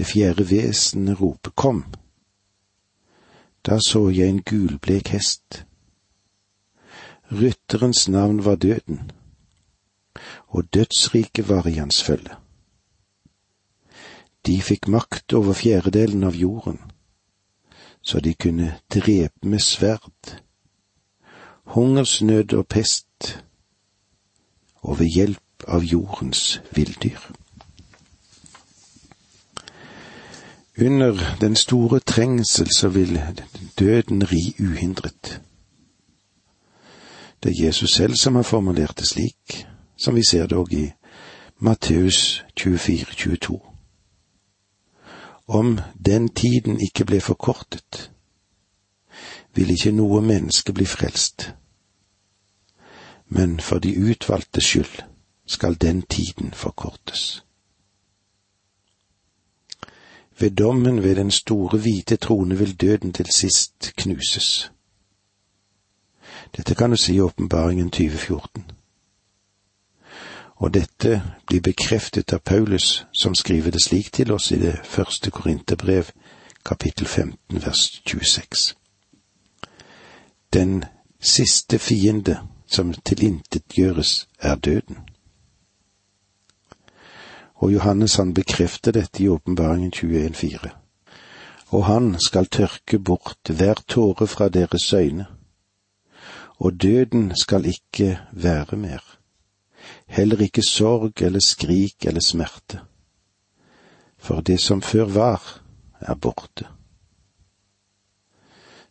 det 0.00 0.08
fjerde 0.08 0.48
vesenet 0.48 1.20
rope 1.20 1.52
Kom. 1.56 1.84
Da 3.68 3.76
så 3.84 4.06
jeg 4.08 4.32
en 4.32 4.40
gulblek 4.48 5.12
hest. 5.12 5.66
Rytterens 7.28 8.08
navn 8.08 8.44
var 8.48 8.56
Døden 8.56 9.10
og 10.48 10.74
dødsriket 10.74 11.48
var 11.48 11.66
i 11.66 11.72
hans 11.72 12.02
følge. 12.02 12.36
De 14.46 14.62
fikk 14.62 14.88
makt 14.88 15.32
over 15.32 15.52
fjerdedelen 15.52 16.24
av 16.24 16.36
jorden, 16.36 16.78
så 18.02 18.20
de 18.20 18.34
kunne 18.34 18.78
drepe 18.94 19.48
med 19.48 19.60
sverd, 19.60 20.38
hungersnød 21.74 22.54
og 22.54 22.66
pest, 22.66 23.42
og 24.80 24.98
ved 24.98 25.06
hjelp 25.06 25.68
av 25.68 25.84
jordens 25.84 26.60
villdyr. 26.72 27.20
Under 30.80 31.36
den 31.40 31.56
store 31.56 32.00
trengsel 32.00 32.70
så 32.76 32.88
vil 32.88 33.20
døden 33.78 34.22
ri 34.32 34.54
uhindret. 34.60 35.40
Det 37.42 37.50
er 37.50 37.64
Jesus 37.66 37.90
selv 37.90 38.14
som 38.14 38.36
har 38.36 38.42
formulert 38.42 38.98
det 38.98 39.08
slik 39.08 39.66
som 39.98 40.14
vi 40.14 40.22
ser 40.24 40.54
òg 40.54 40.72
i 40.72 40.84
Matteus 41.58 42.44
24, 42.56 43.14
22. 43.14 43.60
Om 45.48 45.80
den 46.06 46.28
tiden 46.28 46.80
ikke 46.80 47.04
ble 47.04 47.20
forkortet, 47.20 48.10
vil 49.54 49.70
ikke 49.74 49.92
noe 49.92 50.22
menneske 50.22 50.72
bli 50.72 50.86
frelst, 50.86 51.50
men 53.28 53.58
for 53.60 53.82
de 53.82 53.96
utvalgte 53.98 54.60
skyld 54.60 55.02
skal 55.46 55.74
den 55.80 56.02
tiden 56.02 56.52
forkortes. 56.54 57.42
Ved 60.38 60.50
dommen 60.50 61.02
ved 61.02 61.16
den 61.16 61.30
store 61.30 61.78
hvite 61.78 62.16
trone 62.16 62.58
vil 62.58 62.80
døden 62.80 63.12
til 63.12 63.26
sist 63.34 63.92
knuses. 63.96 64.70
Dette 66.56 66.74
kan 66.74 66.90
du 66.90 66.96
si 66.96 67.14
i 67.14 67.20
Åpenbaringen 67.20 67.90
2014. 67.90 68.77
Og 70.58 70.74
dette 70.74 71.22
blir 71.46 71.62
bekreftet 71.62 72.32
av 72.34 72.38
Paulus, 72.38 73.06
som 73.12 73.34
skriver 73.34 73.70
det 73.70 73.82
slik 73.82 74.10
til 74.12 74.32
oss 74.34 74.50
i 74.52 74.58
det 74.58 74.74
første 74.84 75.30
Korinterbrev, 75.30 76.10
kapittel 76.66 77.06
15, 77.06 77.62
vers 77.62 78.02
26. 78.06 78.74
Den 80.52 80.84
siste 81.20 81.78
fiende 81.78 82.40
som 82.66 82.90
tilintetgjøres, 82.94 84.28
er 84.38 84.54
døden. 84.54 84.98
Og 87.54 87.72
Johannes 87.72 88.16
han 88.16 88.34
bekrefter 88.34 88.92
dette 88.92 89.22
i 89.22 89.28
åpenbaringen 89.28 89.92
21,4. 89.94 90.68
Og 91.70 91.84
han 91.86 92.16
skal 92.20 92.46
tørke 92.46 92.98
bort 92.98 93.50
hver 93.50 93.78
tåre 93.88 94.26
fra 94.26 94.48
deres 94.48 94.92
øyne, 94.92 95.26
og 96.58 96.82
døden 96.82 97.32
skal 97.36 97.66
ikke 97.66 98.18
være 98.32 98.76
mer 98.76 99.17
heller 100.08 100.40
ikke 100.42 100.62
sorg 100.62 101.22
eller 101.22 101.40
skrik 101.40 102.06
eller 102.06 102.20
smerte. 102.20 102.80
For 104.18 104.40
det 104.40 104.60
som 104.60 104.82
før 104.82 105.04
var, 105.04 105.42
er 106.00 106.14
borte. 106.14 106.66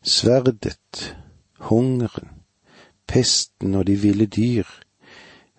Sverdet, 0.03 1.15
hungeren, 1.59 2.29
pesten 3.07 3.75
og 3.75 3.87
de 3.87 3.95
ville 3.95 4.25
dyr 4.25 4.63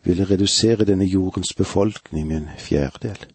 ville 0.04 0.24
redusere 0.24 0.84
denne 0.84 1.04
jordens 1.04 1.54
befolkning 1.54 2.26
med 2.26 2.36
en 2.36 2.48
fjerdedel. 2.58 3.26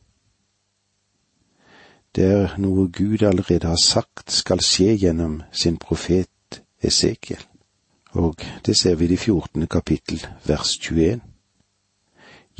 Det 2.15 2.25
er 2.25 2.55
noe 2.61 2.87
Gud 2.93 3.23
allerede 3.25 3.67
har 3.67 3.81
sagt 3.81 4.31
skal 4.31 4.61
skje 4.61 4.95
gjennom 5.01 5.41
sin 5.51 5.77
profet 5.77 6.61
Esekiel, 6.83 7.41
og 8.13 8.41
det 8.65 8.77
ser 8.77 8.95
vi 8.95 9.05
i 9.05 9.13
det 9.13 9.19
fjortende 9.19 9.67
kapittel 9.67 10.25
vers 10.45 10.77
21. 10.77 11.21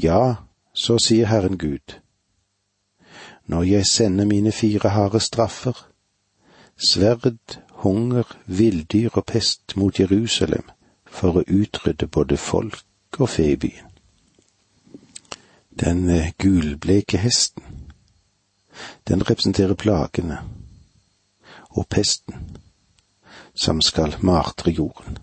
Ja, 0.02 0.36
så 0.74 0.98
sier 0.98 1.28
Herren 1.28 1.58
Gud, 1.58 2.00
når 3.46 3.64
jeg 3.64 3.86
sender 3.86 4.26
mine 4.26 4.52
fire 4.52 4.90
harde 4.90 5.20
straffer, 5.20 5.88
sverd, 6.78 7.60
hunger, 7.84 8.24
villdyr 8.46 9.10
og 9.14 9.26
pest 9.26 9.76
mot 9.76 10.00
Jerusalem 10.00 10.70
for 11.06 11.38
å 11.38 11.46
utrydde 11.48 12.08
både 12.08 12.38
folk 12.38 13.20
og 13.20 13.30
fe 13.30 13.52
i 13.54 13.60
byen. 13.60 13.92
Den 15.80 16.10
eh, 16.10 16.32
gulbleke 16.38 17.18
hesten, 17.18 17.64
den 19.08 19.22
representerer 19.30 19.78
plagene 19.78 20.40
og 21.70 21.88
pesten 21.90 22.58
som 23.54 23.82
skal 23.82 24.16
martre 24.22 24.72
jorden. 24.72 25.18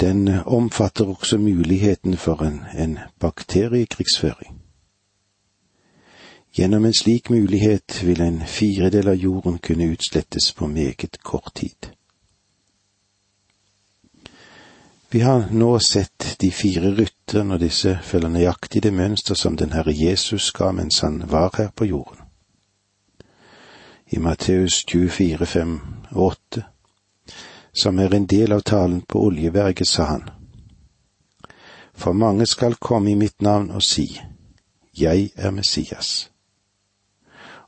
Den 0.00 0.28
omfatter 0.28 1.04
også 1.04 1.38
muligheten 1.38 2.16
for 2.16 2.42
en, 2.42 2.60
en 2.78 2.98
bakteriekrigsføring. 3.20 4.60
Gjennom 6.56 6.84
en 6.84 6.94
slik 6.94 7.30
mulighet 7.30 8.06
vil 8.06 8.20
en 8.20 8.42
firedel 8.46 9.08
av 9.08 9.14
jorden 9.14 9.58
kunne 9.58 9.90
utslettes 9.92 10.52
på 10.52 10.66
meget 10.66 11.18
kort 11.22 11.52
tid. 11.54 11.92
Vi 15.10 15.20
har 15.20 15.48
nå 15.50 15.78
sett 15.78 16.36
de 16.40 16.50
fire 16.50 16.94
rytterne, 16.96 17.54
og 17.54 17.60
disse 17.60 17.98
følger 18.02 18.28
nøyaktig 18.28 18.82
det 18.82 18.92
mønster 18.94 19.34
som 19.34 19.56
den 19.56 19.72
Herre 19.72 19.94
Jesus 19.94 20.52
ga 20.52 20.72
mens 20.72 21.00
han 21.00 21.22
var 21.30 21.54
her 21.58 21.70
på 21.76 21.84
jorden. 21.84 22.24
I 24.06 24.18
Matteus 24.18 24.84
24, 24.88 25.46
5 25.46 25.80
og 26.10 26.26
8 26.26 26.69
som 27.72 27.98
er 27.98 28.14
en 28.14 28.26
del 28.26 28.52
av 28.52 28.60
talen 28.60 29.00
på 29.00 29.22
Oljeberget, 29.26 29.88
sa 29.88 30.04
han. 30.04 30.30
For 31.94 32.12
mange 32.12 32.46
skal 32.46 32.74
komme 32.74 33.10
i 33.10 33.14
mitt 33.14 33.42
navn 33.42 33.70
og 33.70 33.82
si, 33.82 34.20
Jeg 34.98 35.30
er 35.36 35.50
Messias, 35.50 36.30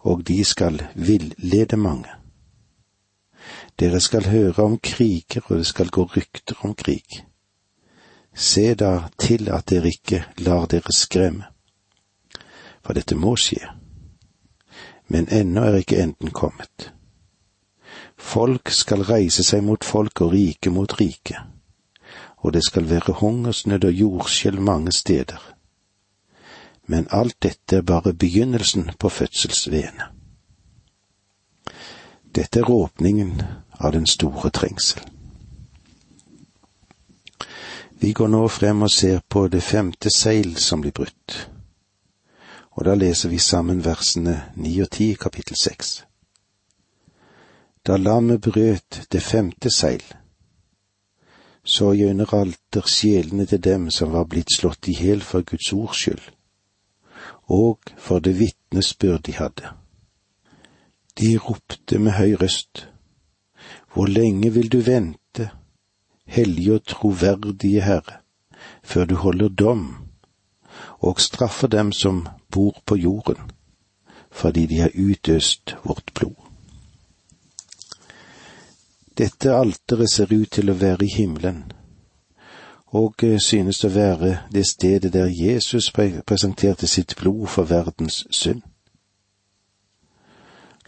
og 0.00 0.24
de 0.28 0.44
skal 0.44 0.82
villede 0.94 1.76
mange. 1.76 2.08
Dere 3.78 4.00
skal 4.00 4.26
høre 4.26 4.62
om 4.62 4.78
kriger, 4.78 5.40
og 5.46 5.58
det 5.58 5.66
skal 5.66 5.88
gå 5.88 6.04
rykter 6.04 6.54
om 6.64 6.74
krig. 6.74 7.24
Se 8.34 8.74
da 8.74 9.08
til 9.18 9.48
at 9.50 9.68
dere 9.70 9.88
ikke 9.88 10.24
lar 10.38 10.66
dere 10.66 10.92
skremme, 10.92 11.44
for 12.82 12.92
dette 12.92 13.14
må 13.14 13.36
skje. 13.36 13.68
Men 15.08 15.28
ennå 15.28 15.64
er 15.64 15.80
ikke 15.82 16.02
enden 16.02 16.30
kommet. 16.30 16.92
Folk 18.22 18.70
skal 18.70 19.02
reise 19.04 19.42
seg 19.44 19.64
mot 19.66 19.84
folk 19.84 20.20
og 20.22 20.32
rike 20.32 20.70
mot 20.70 20.92
rike, 21.00 21.40
og 22.38 22.54
det 22.54 22.62
skal 22.64 22.86
være 22.90 23.18
hungersnød 23.18 23.84
og 23.84 23.92
jordskjelv 23.92 24.60
mange 24.62 24.92
steder. 24.92 25.42
Men 26.86 27.06
alt 27.10 27.36
dette 27.42 27.76
er 27.76 27.82
bare 27.82 28.14
begynnelsen 28.14 28.90
på 28.98 29.08
fødselsveene. 29.08 30.06
Dette 32.34 32.60
er 32.60 32.70
åpningen 32.70 33.42
av 33.78 33.92
den 33.92 34.06
store 34.06 34.50
trengsel. 34.50 35.02
Vi 38.00 38.12
går 38.12 38.28
nå 38.28 38.46
frem 38.48 38.82
og 38.82 38.90
ser 38.90 39.20
på 39.28 39.48
det 39.48 39.62
femte 39.62 40.10
seil 40.10 40.56
som 40.56 40.80
blir 40.80 40.94
brutt, 40.96 41.36
og 42.72 42.86
da 42.86 42.94
leser 42.94 43.28
vi 43.28 43.38
sammen 43.38 43.84
versene 43.84 44.38
ni 44.56 44.78
og 44.80 44.90
ti 44.90 45.12
i 45.12 45.20
kapittel 45.20 45.58
seks. 45.60 46.00
Da 47.86 47.96
lammet 47.96 48.40
brøt 48.40 49.06
det 49.12 49.22
femte 49.22 49.70
seil, 49.70 50.02
så 51.64 51.92
jeg 51.92 52.12
under 52.14 52.34
alter 52.34 52.86
sjelene 52.86 53.46
til 53.46 53.58
dem 53.64 53.88
som 53.90 54.12
var 54.14 54.28
blitt 54.30 54.54
slått 54.54 54.86
i 54.86 54.94
hjel 54.94 55.22
for 55.26 55.42
Guds 55.42 55.72
ords 55.74 55.98
skyld, 55.98 56.28
og 57.50 57.90
for 57.98 58.22
det 58.22 58.36
vitnesbyrd 58.38 59.24
de 59.26 59.34
hadde. 59.34 59.72
De 61.18 61.32
ropte 61.38 61.98
med 61.98 62.12
høy 62.20 62.36
røst, 62.42 62.88
Hvor 63.92 64.06
lenge 64.06 64.52
vil 64.52 64.72
du 64.72 64.78
vente, 64.80 65.50
hellige 66.24 66.74
og 66.74 66.86
troverdige 66.86 67.82
Herre, 67.82 68.22
før 68.82 69.04
du 69.04 69.14
holder 69.14 69.48
dom 69.48 69.82
og 70.98 71.20
straffer 71.20 71.68
dem 71.68 71.92
som 71.92 72.28
bor 72.50 72.82
på 72.86 72.96
jorden, 72.96 73.50
fordi 74.30 74.66
de 74.66 74.80
har 74.80 74.90
utøst 74.94 75.76
vårt 75.84 76.10
blod. 76.14 76.31
Dette 79.22 79.52
alteret 79.54 80.10
ser 80.10 80.32
ut 80.34 80.50
til 80.50 80.70
å 80.72 80.74
være 80.74 81.06
i 81.06 81.12
himmelen, 81.14 81.58
og 82.90 83.22
eh, 83.22 83.36
synes 83.38 83.84
å 83.86 83.90
være 83.94 84.32
det 84.50 84.64
stedet 84.66 85.12
der 85.14 85.28
Jesus 85.30 85.92
presenterte 85.94 86.88
sitt 86.90 87.14
blod 87.20 87.46
for 87.52 87.70
verdens 87.70 88.24
synd. 88.34 88.64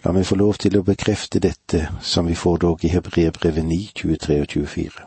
La 0.02 0.10
meg 0.16 0.26
få 0.26 0.40
lov 0.40 0.58
til 0.64 0.80
å 0.80 0.82
bekrefte 0.82 1.38
dette, 1.38 1.84
som 2.02 2.26
vi 2.26 2.34
får 2.34 2.58
dog 2.66 2.82
i 2.82 2.90
Hebreerbrevet 2.96 3.68
9, 3.70 3.78
23 4.02 4.40
og 4.42 4.50
24. 4.56 5.06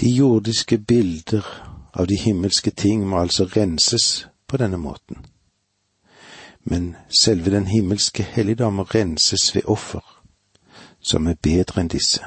De 0.00 0.16
jordiske 0.22 0.78
bilder 0.78 1.52
av 1.92 2.08
de 2.08 2.16
himmelske 2.16 2.72
ting 2.72 3.04
må 3.04 3.20
altså 3.20 3.44
renses 3.44 4.26
på 4.48 4.56
denne 4.56 4.80
måten. 4.80 5.20
Men 6.64 6.94
selve 7.12 7.52
den 7.52 7.68
himmelske 7.68 8.24
helligdom 8.24 8.80
renses 8.88 9.52
ved 9.52 9.68
offer, 9.68 10.13
som 11.04 11.26
er 11.26 11.40
bedre 11.42 11.82
enn 11.82 11.92
disse. 11.92 12.24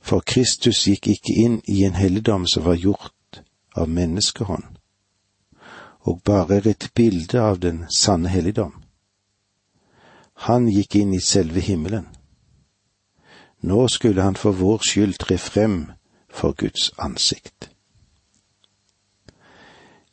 For 0.00 0.22
Kristus 0.22 0.84
gikk 0.86 1.08
ikke 1.10 1.34
inn 1.42 1.60
i 1.66 1.82
en 1.84 1.96
helligdom 1.98 2.46
som 2.46 2.64
var 2.64 2.78
gjort 2.78 3.42
av 3.76 3.88
menneskehånd, 3.88 4.64
og 6.06 6.22
bare 6.24 6.60
er 6.60 6.68
et 6.70 6.90
bilde 6.94 7.40
av 7.42 7.58
den 7.60 7.84
sanne 7.90 8.30
helligdom. 8.30 8.74
Han 10.46 10.68
gikk 10.68 11.00
inn 11.00 11.14
i 11.16 11.20
selve 11.20 11.60
himmelen. 11.60 12.06
Nå 13.60 13.88
skulle 13.88 14.22
han 14.22 14.36
for 14.36 14.52
vår 14.52 14.84
skyld 14.84 15.18
tre 15.18 15.38
frem 15.38 15.78
for 16.30 16.52
Guds 16.52 16.92
ansikt. 16.98 17.70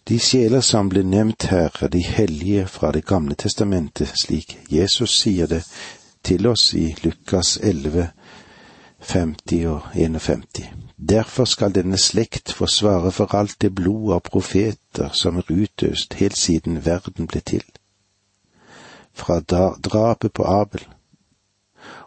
De 0.08 0.20
sjeler 0.20 0.62
som 0.62 0.90
ble 0.90 1.04
nevnt 1.04 1.46
her, 1.52 1.72
er 1.80 1.88
de 1.88 2.02
hellige 2.04 2.66
fra 2.68 2.92
Det 2.92 3.06
gamle 3.06 3.36
testamentet, 3.36 4.12
slik 4.20 4.58
Jesus 4.70 5.20
sier 5.22 5.48
det 5.48 5.64
til 6.24 6.48
oss 6.48 6.74
i 6.74 6.96
Lukas 7.04 7.58
11, 7.62 8.10
50 9.00 9.66
og 9.68 9.82
51. 9.96 10.70
Derfor 11.10 11.46
skal 11.46 11.76
denne 11.76 11.98
slekt 11.98 12.52
få 12.52 12.66
svare 12.66 13.12
for 13.12 13.36
alt 13.36 13.62
det 13.62 13.76
blod 13.76 14.14
av 14.16 14.22
profeter 14.24 15.10
som 15.14 15.38
er 15.38 15.52
utøst 15.52 16.14
helt 16.14 16.38
siden 16.38 16.86
verden 16.86 17.28
ble 17.28 17.42
til. 17.42 17.64
Fra 19.14 19.40
drapet 19.40 20.34
på 20.34 20.46
Abel 20.48 20.86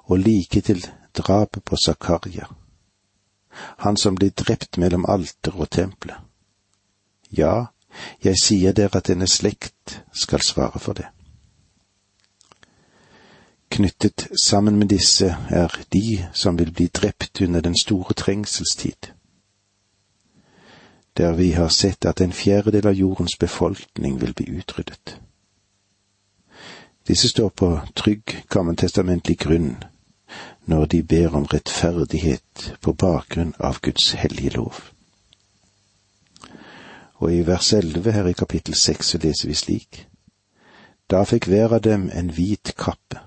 og 0.05 0.19
like 0.19 0.61
til 0.61 0.87
drapet 1.15 1.65
på 1.65 1.77
Zakaria, 1.77 2.47
han 3.79 3.97
som 3.97 4.15
ble 4.15 4.31
drept 4.31 4.79
mellom 4.79 5.05
alter 5.09 5.53
og 5.61 5.71
tempelet. 5.71 6.17
Ja, 7.31 7.67
jeg 8.25 8.37
sier 8.43 8.73
dere 8.73 9.01
at 9.01 9.09
denne 9.09 9.27
slekt 9.27 10.01
skal 10.13 10.43
svare 10.45 10.79
for 10.79 10.93
det. 10.93 11.09
Knyttet 13.69 14.29
sammen 14.43 14.79
med 14.79 14.89
disse 14.89 15.37
er 15.51 15.73
de 15.93 16.27
som 16.33 16.59
vil 16.59 16.73
bli 16.73 16.87
drept 16.87 17.41
under 17.41 17.61
den 17.61 17.77
store 17.79 18.15
trengselstid, 18.15 19.13
der 21.17 21.33
vi 21.35 21.51
har 21.51 21.69
sett 21.69 22.05
at 22.05 22.21
en 22.21 22.33
fjerdedel 22.33 22.87
av 22.87 22.95
jordens 22.95 23.37
befolkning 23.41 24.21
vil 24.21 24.35
bli 24.35 24.47
utryddet. 24.59 25.21
Disse 27.09 27.29
står 27.29 27.49
på 27.49 27.79
trygg 27.95 28.43
gammeltestamentlig 28.51 29.39
grunn 29.39 29.77
når 30.67 30.87
de 30.87 31.03
ber 31.03 31.35
om 31.35 31.45
rettferdighet 31.47 32.73
på 32.81 32.93
bakgrunn 32.93 33.55
av 33.59 33.79
Guds 33.81 34.11
hellige 34.19 34.51
lov. 34.57 34.81
Og 37.23 37.33
i 37.33 37.47
vers 37.47 37.73
elleve 37.73 38.13
her 38.13 38.27
i 38.27 38.33
kapittel 38.33 38.75
seks 38.75 39.15
så 39.15 39.19
leser 39.23 39.49
vi 39.49 39.55
slik. 39.55 40.07
Da 41.11 41.23
fikk 41.25 41.47
hver 41.47 41.79
av 41.79 41.85
dem 41.87 42.11
en 42.13 42.33
hvit 42.35 42.75
kappe, 42.77 43.23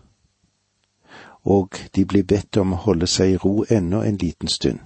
og 1.50 1.76
de 1.96 2.06
blir 2.06 2.24
bedt 2.24 2.58
om 2.62 2.74
å 2.74 2.82
holde 2.86 3.08
seg 3.10 3.34
i 3.34 3.38
ro 3.42 3.66
ennå 3.70 4.04
en 4.06 4.18
liten 4.22 4.48
stund, 4.48 4.80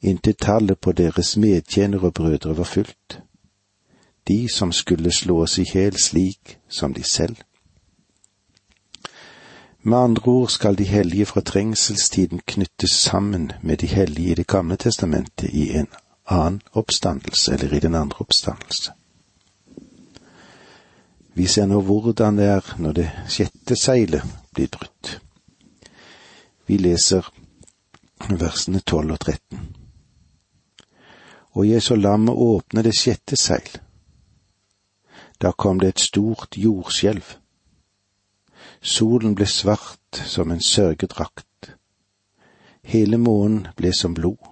inntil 0.00 0.36
tallet 0.36 0.80
på 0.80 0.92
deres 0.92 1.36
medtjenere 1.40 2.10
og 2.10 2.14
brødre 2.18 2.56
var 2.56 2.68
fullt, 2.68 3.20
de 4.28 4.48
som 4.48 4.72
skulle 4.72 5.12
slås 5.12 5.58
i 5.58 5.64
hjel 5.72 5.96
slik 5.98 6.58
som 6.68 6.92
de 6.94 7.02
selv. 7.02 7.36
Med 9.82 9.98
andre 9.98 10.28
ord 10.28 10.50
skal 10.52 10.76
de 10.76 10.84
hellige 10.84 11.26
fra 11.26 11.40
trengselstiden 11.40 12.40
knyttes 12.46 12.92
sammen 12.92 13.52
med 13.62 13.76
de 13.76 13.86
hellige 13.86 14.30
i 14.30 14.34
Det 14.34 14.46
gamle 14.46 14.76
testamentet 14.76 15.48
i 15.52 15.70
en 15.72 15.88
annen 16.26 16.60
oppstandelse, 16.72 17.52
eller 17.52 17.72
i 17.74 17.80
den 17.80 17.94
andre 17.94 18.20
oppstandelse. 18.20 18.92
Vi 21.34 21.46
ser 21.46 21.66
nå 21.66 21.80
hvordan 21.80 22.36
det 22.36 22.46
er 22.46 22.74
når 22.78 22.92
det 22.92 23.10
sjette 23.28 23.76
seilet 23.76 24.22
blir 24.54 24.68
brutt. 24.68 25.20
Vi 26.66 26.78
leser 26.78 27.26
versene 28.28 28.80
tolv 28.80 29.12
og 29.12 29.20
tretten. 29.20 29.68
Og 31.52 31.68
jeg 31.68 31.82
så 31.82 31.96
lammet 31.96 32.34
åpne 32.34 32.84
det 32.86 32.94
sjette 32.98 33.36
seil. 33.36 33.80
Da 35.40 35.52
kom 35.52 35.80
det 35.80 35.88
et 35.88 36.04
stort 36.04 36.56
jordskjelv. 36.56 37.24
Solen 38.80 39.34
ble 39.34 39.46
svart 39.46 40.22
som 40.26 40.50
en 40.50 40.62
sørgedrakt. 40.62 41.74
Hele 42.82 43.18
månen 43.18 43.66
ble 43.76 43.92
som 43.96 44.14
blod 44.14 44.50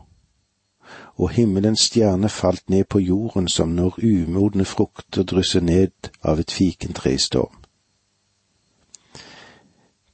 og 1.18 1.30
himmelens 1.30 1.80
stjerne 1.80 2.28
falt 2.28 2.70
ned 2.70 2.84
på 2.84 2.98
jorden 2.98 3.48
som 3.48 3.68
når 3.68 3.98
umodne 4.02 4.64
frukter 4.64 5.22
drysser 5.22 5.61
ned 5.61 6.11
av 6.22 6.38
et 6.38 6.50
fikentre 6.50 7.12
i 7.12 7.18
storm. 7.18 7.56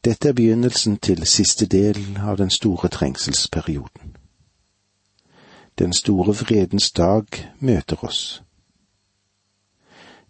Dette 0.04 0.28
er 0.28 0.32
begynnelsen 0.32 0.98
til 0.98 1.26
siste 1.26 1.66
del 1.66 2.18
av 2.20 2.36
den 2.36 2.50
store 2.50 2.88
trengselsperioden. 2.88 4.16
Den 5.78 5.92
store 5.92 6.34
vredens 6.34 6.90
dag 6.92 7.24
møter 7.60 8.04
oss. 8.04 8.42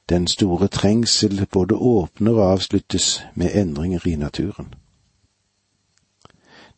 Den 0.08 0.26
store 0.26 0.68
trengsel 0.68 1.46
både 1.46 1.74
åpner 1.74 2.32
og 2.32 2.52
avsluttes 2.52 3.22
med 3.34 3.50
endringer 3.54 4.06
i 4.06 4.14
naturen. 4.16 4.74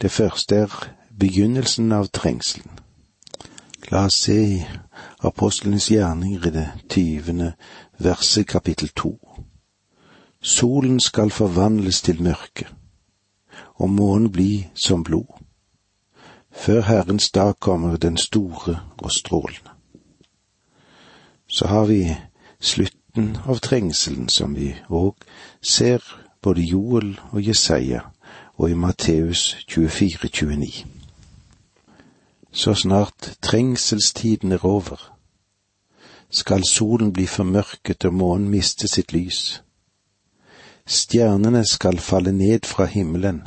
Det 0.00 0.10
første 0.10 0.56
er 0.56 0.94
begynnelsen 1.20 1.92
av 1.92 2.08
trengselen. 2.08 2.78
La 3.90 4.06
oss 4.06 4.16
se 4.24 4.38
i 4.56 4.64
apostlenes 5.20 5.90
gjerninger 5.90 6.46
i 6.46 6.50
det 6.50 6.66
tyvende 6.88 7.52
verset 7.98 8.46
kapittel 8.46 8.88
to. 8.88 9.18
Solen 10.42 11.00
skal 11.00 11.30
forvandles 11.30 12.02
til 12.02 12.22
mørke, 12.22 12.66
og 13.76 13.90
månen 13.90 14.32
bli 14.32 14.68
som 14.74 15.04
blod. 15.04 15.40
Før 16.52 16.80
Herrens 16.80 17.30
dag 17.30 17.54
kommer 17.60 17.96
den 17.96 18.16
store 18.16 18.80
og 18.98 19.12
strålende. 19.12 19.70
Så 21.48 21.66
har 21.66 21.84
vi 21.84 22.16
slutten 22.60 23.36
av 23.46 23.58
trengselen 23.58 24.28
som 24.28 24.56
vi 24.56 24.74
òg 24.88 25.14
ser 25.62 26.02
både 26.42 26.60
Joel 26.60 27.18
og 27.30 27.48
Jesaja 27.48 28.00
og 28.56 28.70
i 28.70 28.74
Matteus 28.74 29.56
24, 29.68 30.28
29 30.28 30.96
så 32.56 32.74
snart 32.74 33.36
trengselstiden 33.42 34.52
er 34.52 34.64
over, 34.64 35.16
skal 36.30 36.64
solen 36.64 37.12
bli 37.12 37.26
formørket 37.26 38.04
og 38.04 38.14
månen 38.14 38.48
miste 38.48 38.88
sitt 38.88 39.12
lys. 39.12 39.62
Stjernene 40.86 41.66
skal 41.68 41.98
falle 42.00 42.32
ned 42.32 42.64
fra 42.64 42.84
himmelen, 42.84 43.42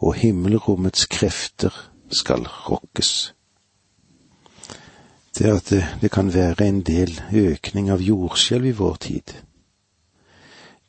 og 0.00 0.14
himmelrommets 0.14 1.06
krefter 1.06 1.90
skal 2.10 2.46
rokkes. 2.46 3.34
Det 5.38 5.56
at 5.56 5.70
det, 5.70 5.84
det 6.00 6.10
kan 6.10 6.34
være 6.34 6.68
en 6.68 6.82
del 6.82 7.20
økning 7.32 7.90
av 7.90 8.02
jordskjelv 8.02 8.66
i 8.66 8.76
vår 8.78 8.96
tid, 8.96 9.34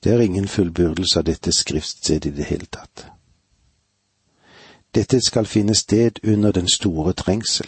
det 0.03 0.13
er 0.13 0.19
ingen 0.19 0.47
fullbyrdelse 0.47 1.19
av 1.19 1.25
dette 1.27 1.51
skriftstedet 1.51 2.31
i 2.31 2.35
det 2.37 2.45
hele 2.47 2.65
tatt. 2.71 3.09
Dette 4.95 5.19
skal 5.21 5.45
finne 5.45 5.75
sted 5.75 6.23
under 6.23 6.51
den 6.51 6.67
store 6.67 7.13
trengsel. 7.13 7.67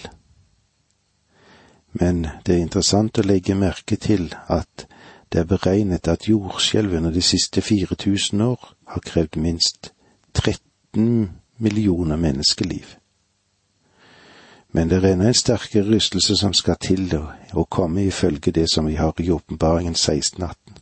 Men 1.91 2.27
det 2.45 2.55
er 2.55 2.63
interessant 2.63 3.19
å 3.19 3.25
legge 3.27 3.55
merke 3.55 3.95
til 3.99 4.31
at 4.47 4.87
det 5.31 5.43
er 5.43 5.49
beregnet 5.49 6.07
at 6.07 6.29
jordskjelv 6.29 6.95
under 6.97 7.11
de 7.11 7.21
siste 7.21 7.61
4000 7.61 8.41
år 8.41 8.73
har 8.87 9.03
krevd 9.05 9.37
minst 9.37 9.91
13 10.93 11.29
millioner 11.57 12.17
menneskeliv. 12.17 12.85
Men 14.67 14.89
det 14.89 15.03
renner 15.03 15.27
en 15.27 15.33
sterkere 15.33 15.83
rystelse 15.83 16.35
som 16.37 16.53
skal 16.53 16.75
til 16.79 17.13
å 17.53 17.63
komme 17.63 18.05
ifølge 18.05 18.51
det 18.51 18.69
som 18.71 18.87
vi 18.87 18.95
har 18.95 19.13
i 19.19 19.31
åpenbaringen 19.31 19.95
1618. 19.95 20.77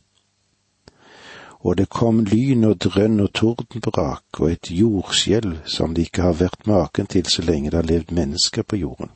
Og 1.60 1.76
det 1.76 1.88
kom 1.88 2.24
lyn 2.24 2.64
og 2.64 2.78
drønn 2.78 3.20
og 3.20 3.32
tordenbrak 3.34 4.40
og 4.40 4.50
et 4.50 4.70
jordskjelv 4.70 5.58
som 5.66 5.94
det 5.94 6.08
ikke 6.08 6.22
har 6.22 6.38
vært 6.38 6.66
maken 6.66 7.06
til 7.06 7.26
så 7.26 7.42
lenge 7.42 7.70
det 7.70 7.76
har 7.76 7.90
levd 7.90 8.12
mennesker 8.12 8.62
på 8.62 8.76
jorden. 8.76 9.10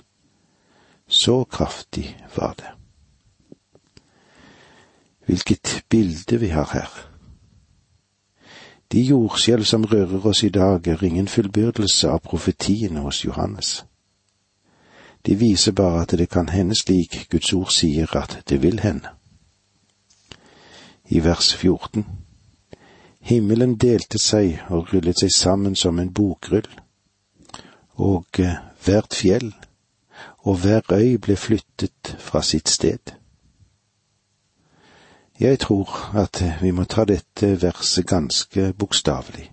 Så 1.08 1.44
kraftig 1.44 2.16
var 2.36 2.54
det. 2.58 2.70
Hvilket 5.26 5.84
bilde 5.88 6.40
vi 6.40 6.48
har 6.48 6.70
her. 6.72 7.13
De 8.94 9.00
jordskjelv 9.02 9.64
som 9.66 9.84
rører 9.84 10.26
oss 10.26 10.44
i 10.46 10.48
dag, 10.54 10.86
er 10.86 11.00
ingen 11.02 11.26
fullbyrdelse 11.28 12.08
av 12.14 12.20
profetiene 12.22 13.00
hos 13.02 13.24
Johannes. 13.24 13.70
De 15.26 15.34
viser 15.34 15.72
bare 15.72 16.04
at 16.04 16.14
det 16.18 16.28
kan 16.30 16.48
hende 16.48 16.76
slik 16.78 17.16
Guds 17.30 17.50
ord 17.52 17.72
sier 17.74 18.14
at 18.16 18.36
det 18.48 18.60
vil 18.62 18.78
hende. 18.84 19.10
I 21.10 21.24
vers 21.24 21.50
14 21.56 22.06
Himmelen 23.18 23.74
delte 23.82 24.20
seg 24.22 24.62
og 24.70 24.92
rullet 24.92 25.18
seg 25.24 25.34
sammen 25.34 25.74
som 25.74 25.98
en 25.98 26.14
bokrull, 26.14 26.70
og 27.98 28.38
eh, 28.38 28.62
hvert 28.84 29.14
fjell 29.14 29.50
og 30.46 30.62
hver 30.62 30.86
øy 30.92 31.16
ble 31.18 31.34
flyttet 31.36 32.14
fra 32.18 32.42
sitt 32.42 32.68
sted. 32.68 33.16
Jeg 35.40 35.58
tror 35.58 36.16
at 36.16 36.42
vi 36.62 36.70
må 36.70 36.84
ta 36.84 37.04
dette 37.04 37.62
verset 37.62 38.06
ganske 38.06 38.72
bokstavelig. 38.78 39.50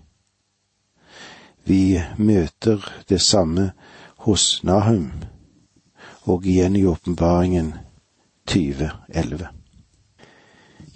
Vi 1.64 2.00
møter 2.18 2.92
det 3.08 3.20
samme 3.20 3.72
hos 4.16 4.64
Nahum 4.64 5.12
og 6.22 6.46
igjen 6.46 6.76
i 6.76 6.84
åpenbaringen 6.84 7.74
2011. 8.46 9.48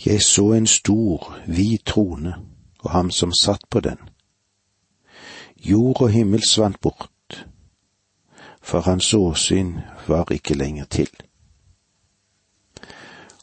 Jeg 0.06 0.22
så 0.22 0.52
en 0.52 0.66
stor, 0.66 1.34
vid 1.46 1.78
trone 1.86 2.34
og 2.78 2.90
ham 2.90 3.10
som 3.10 3.32
satt 3.32 3.66
på 3.70 3.80
den. 3.80 3.98
Jord 5.56 6.02
og 6.02 6.10
himmel 6.10 6.42
svant 6.46 6.80
bort, 6.80 7.46
for 8.62 8.80
hans 8.80 9.14
åsyn 9.14 9.78
var 10.06 10.30
ikke 10.30 10.54
lenger 10.54 10.84
til. 10.84 11.10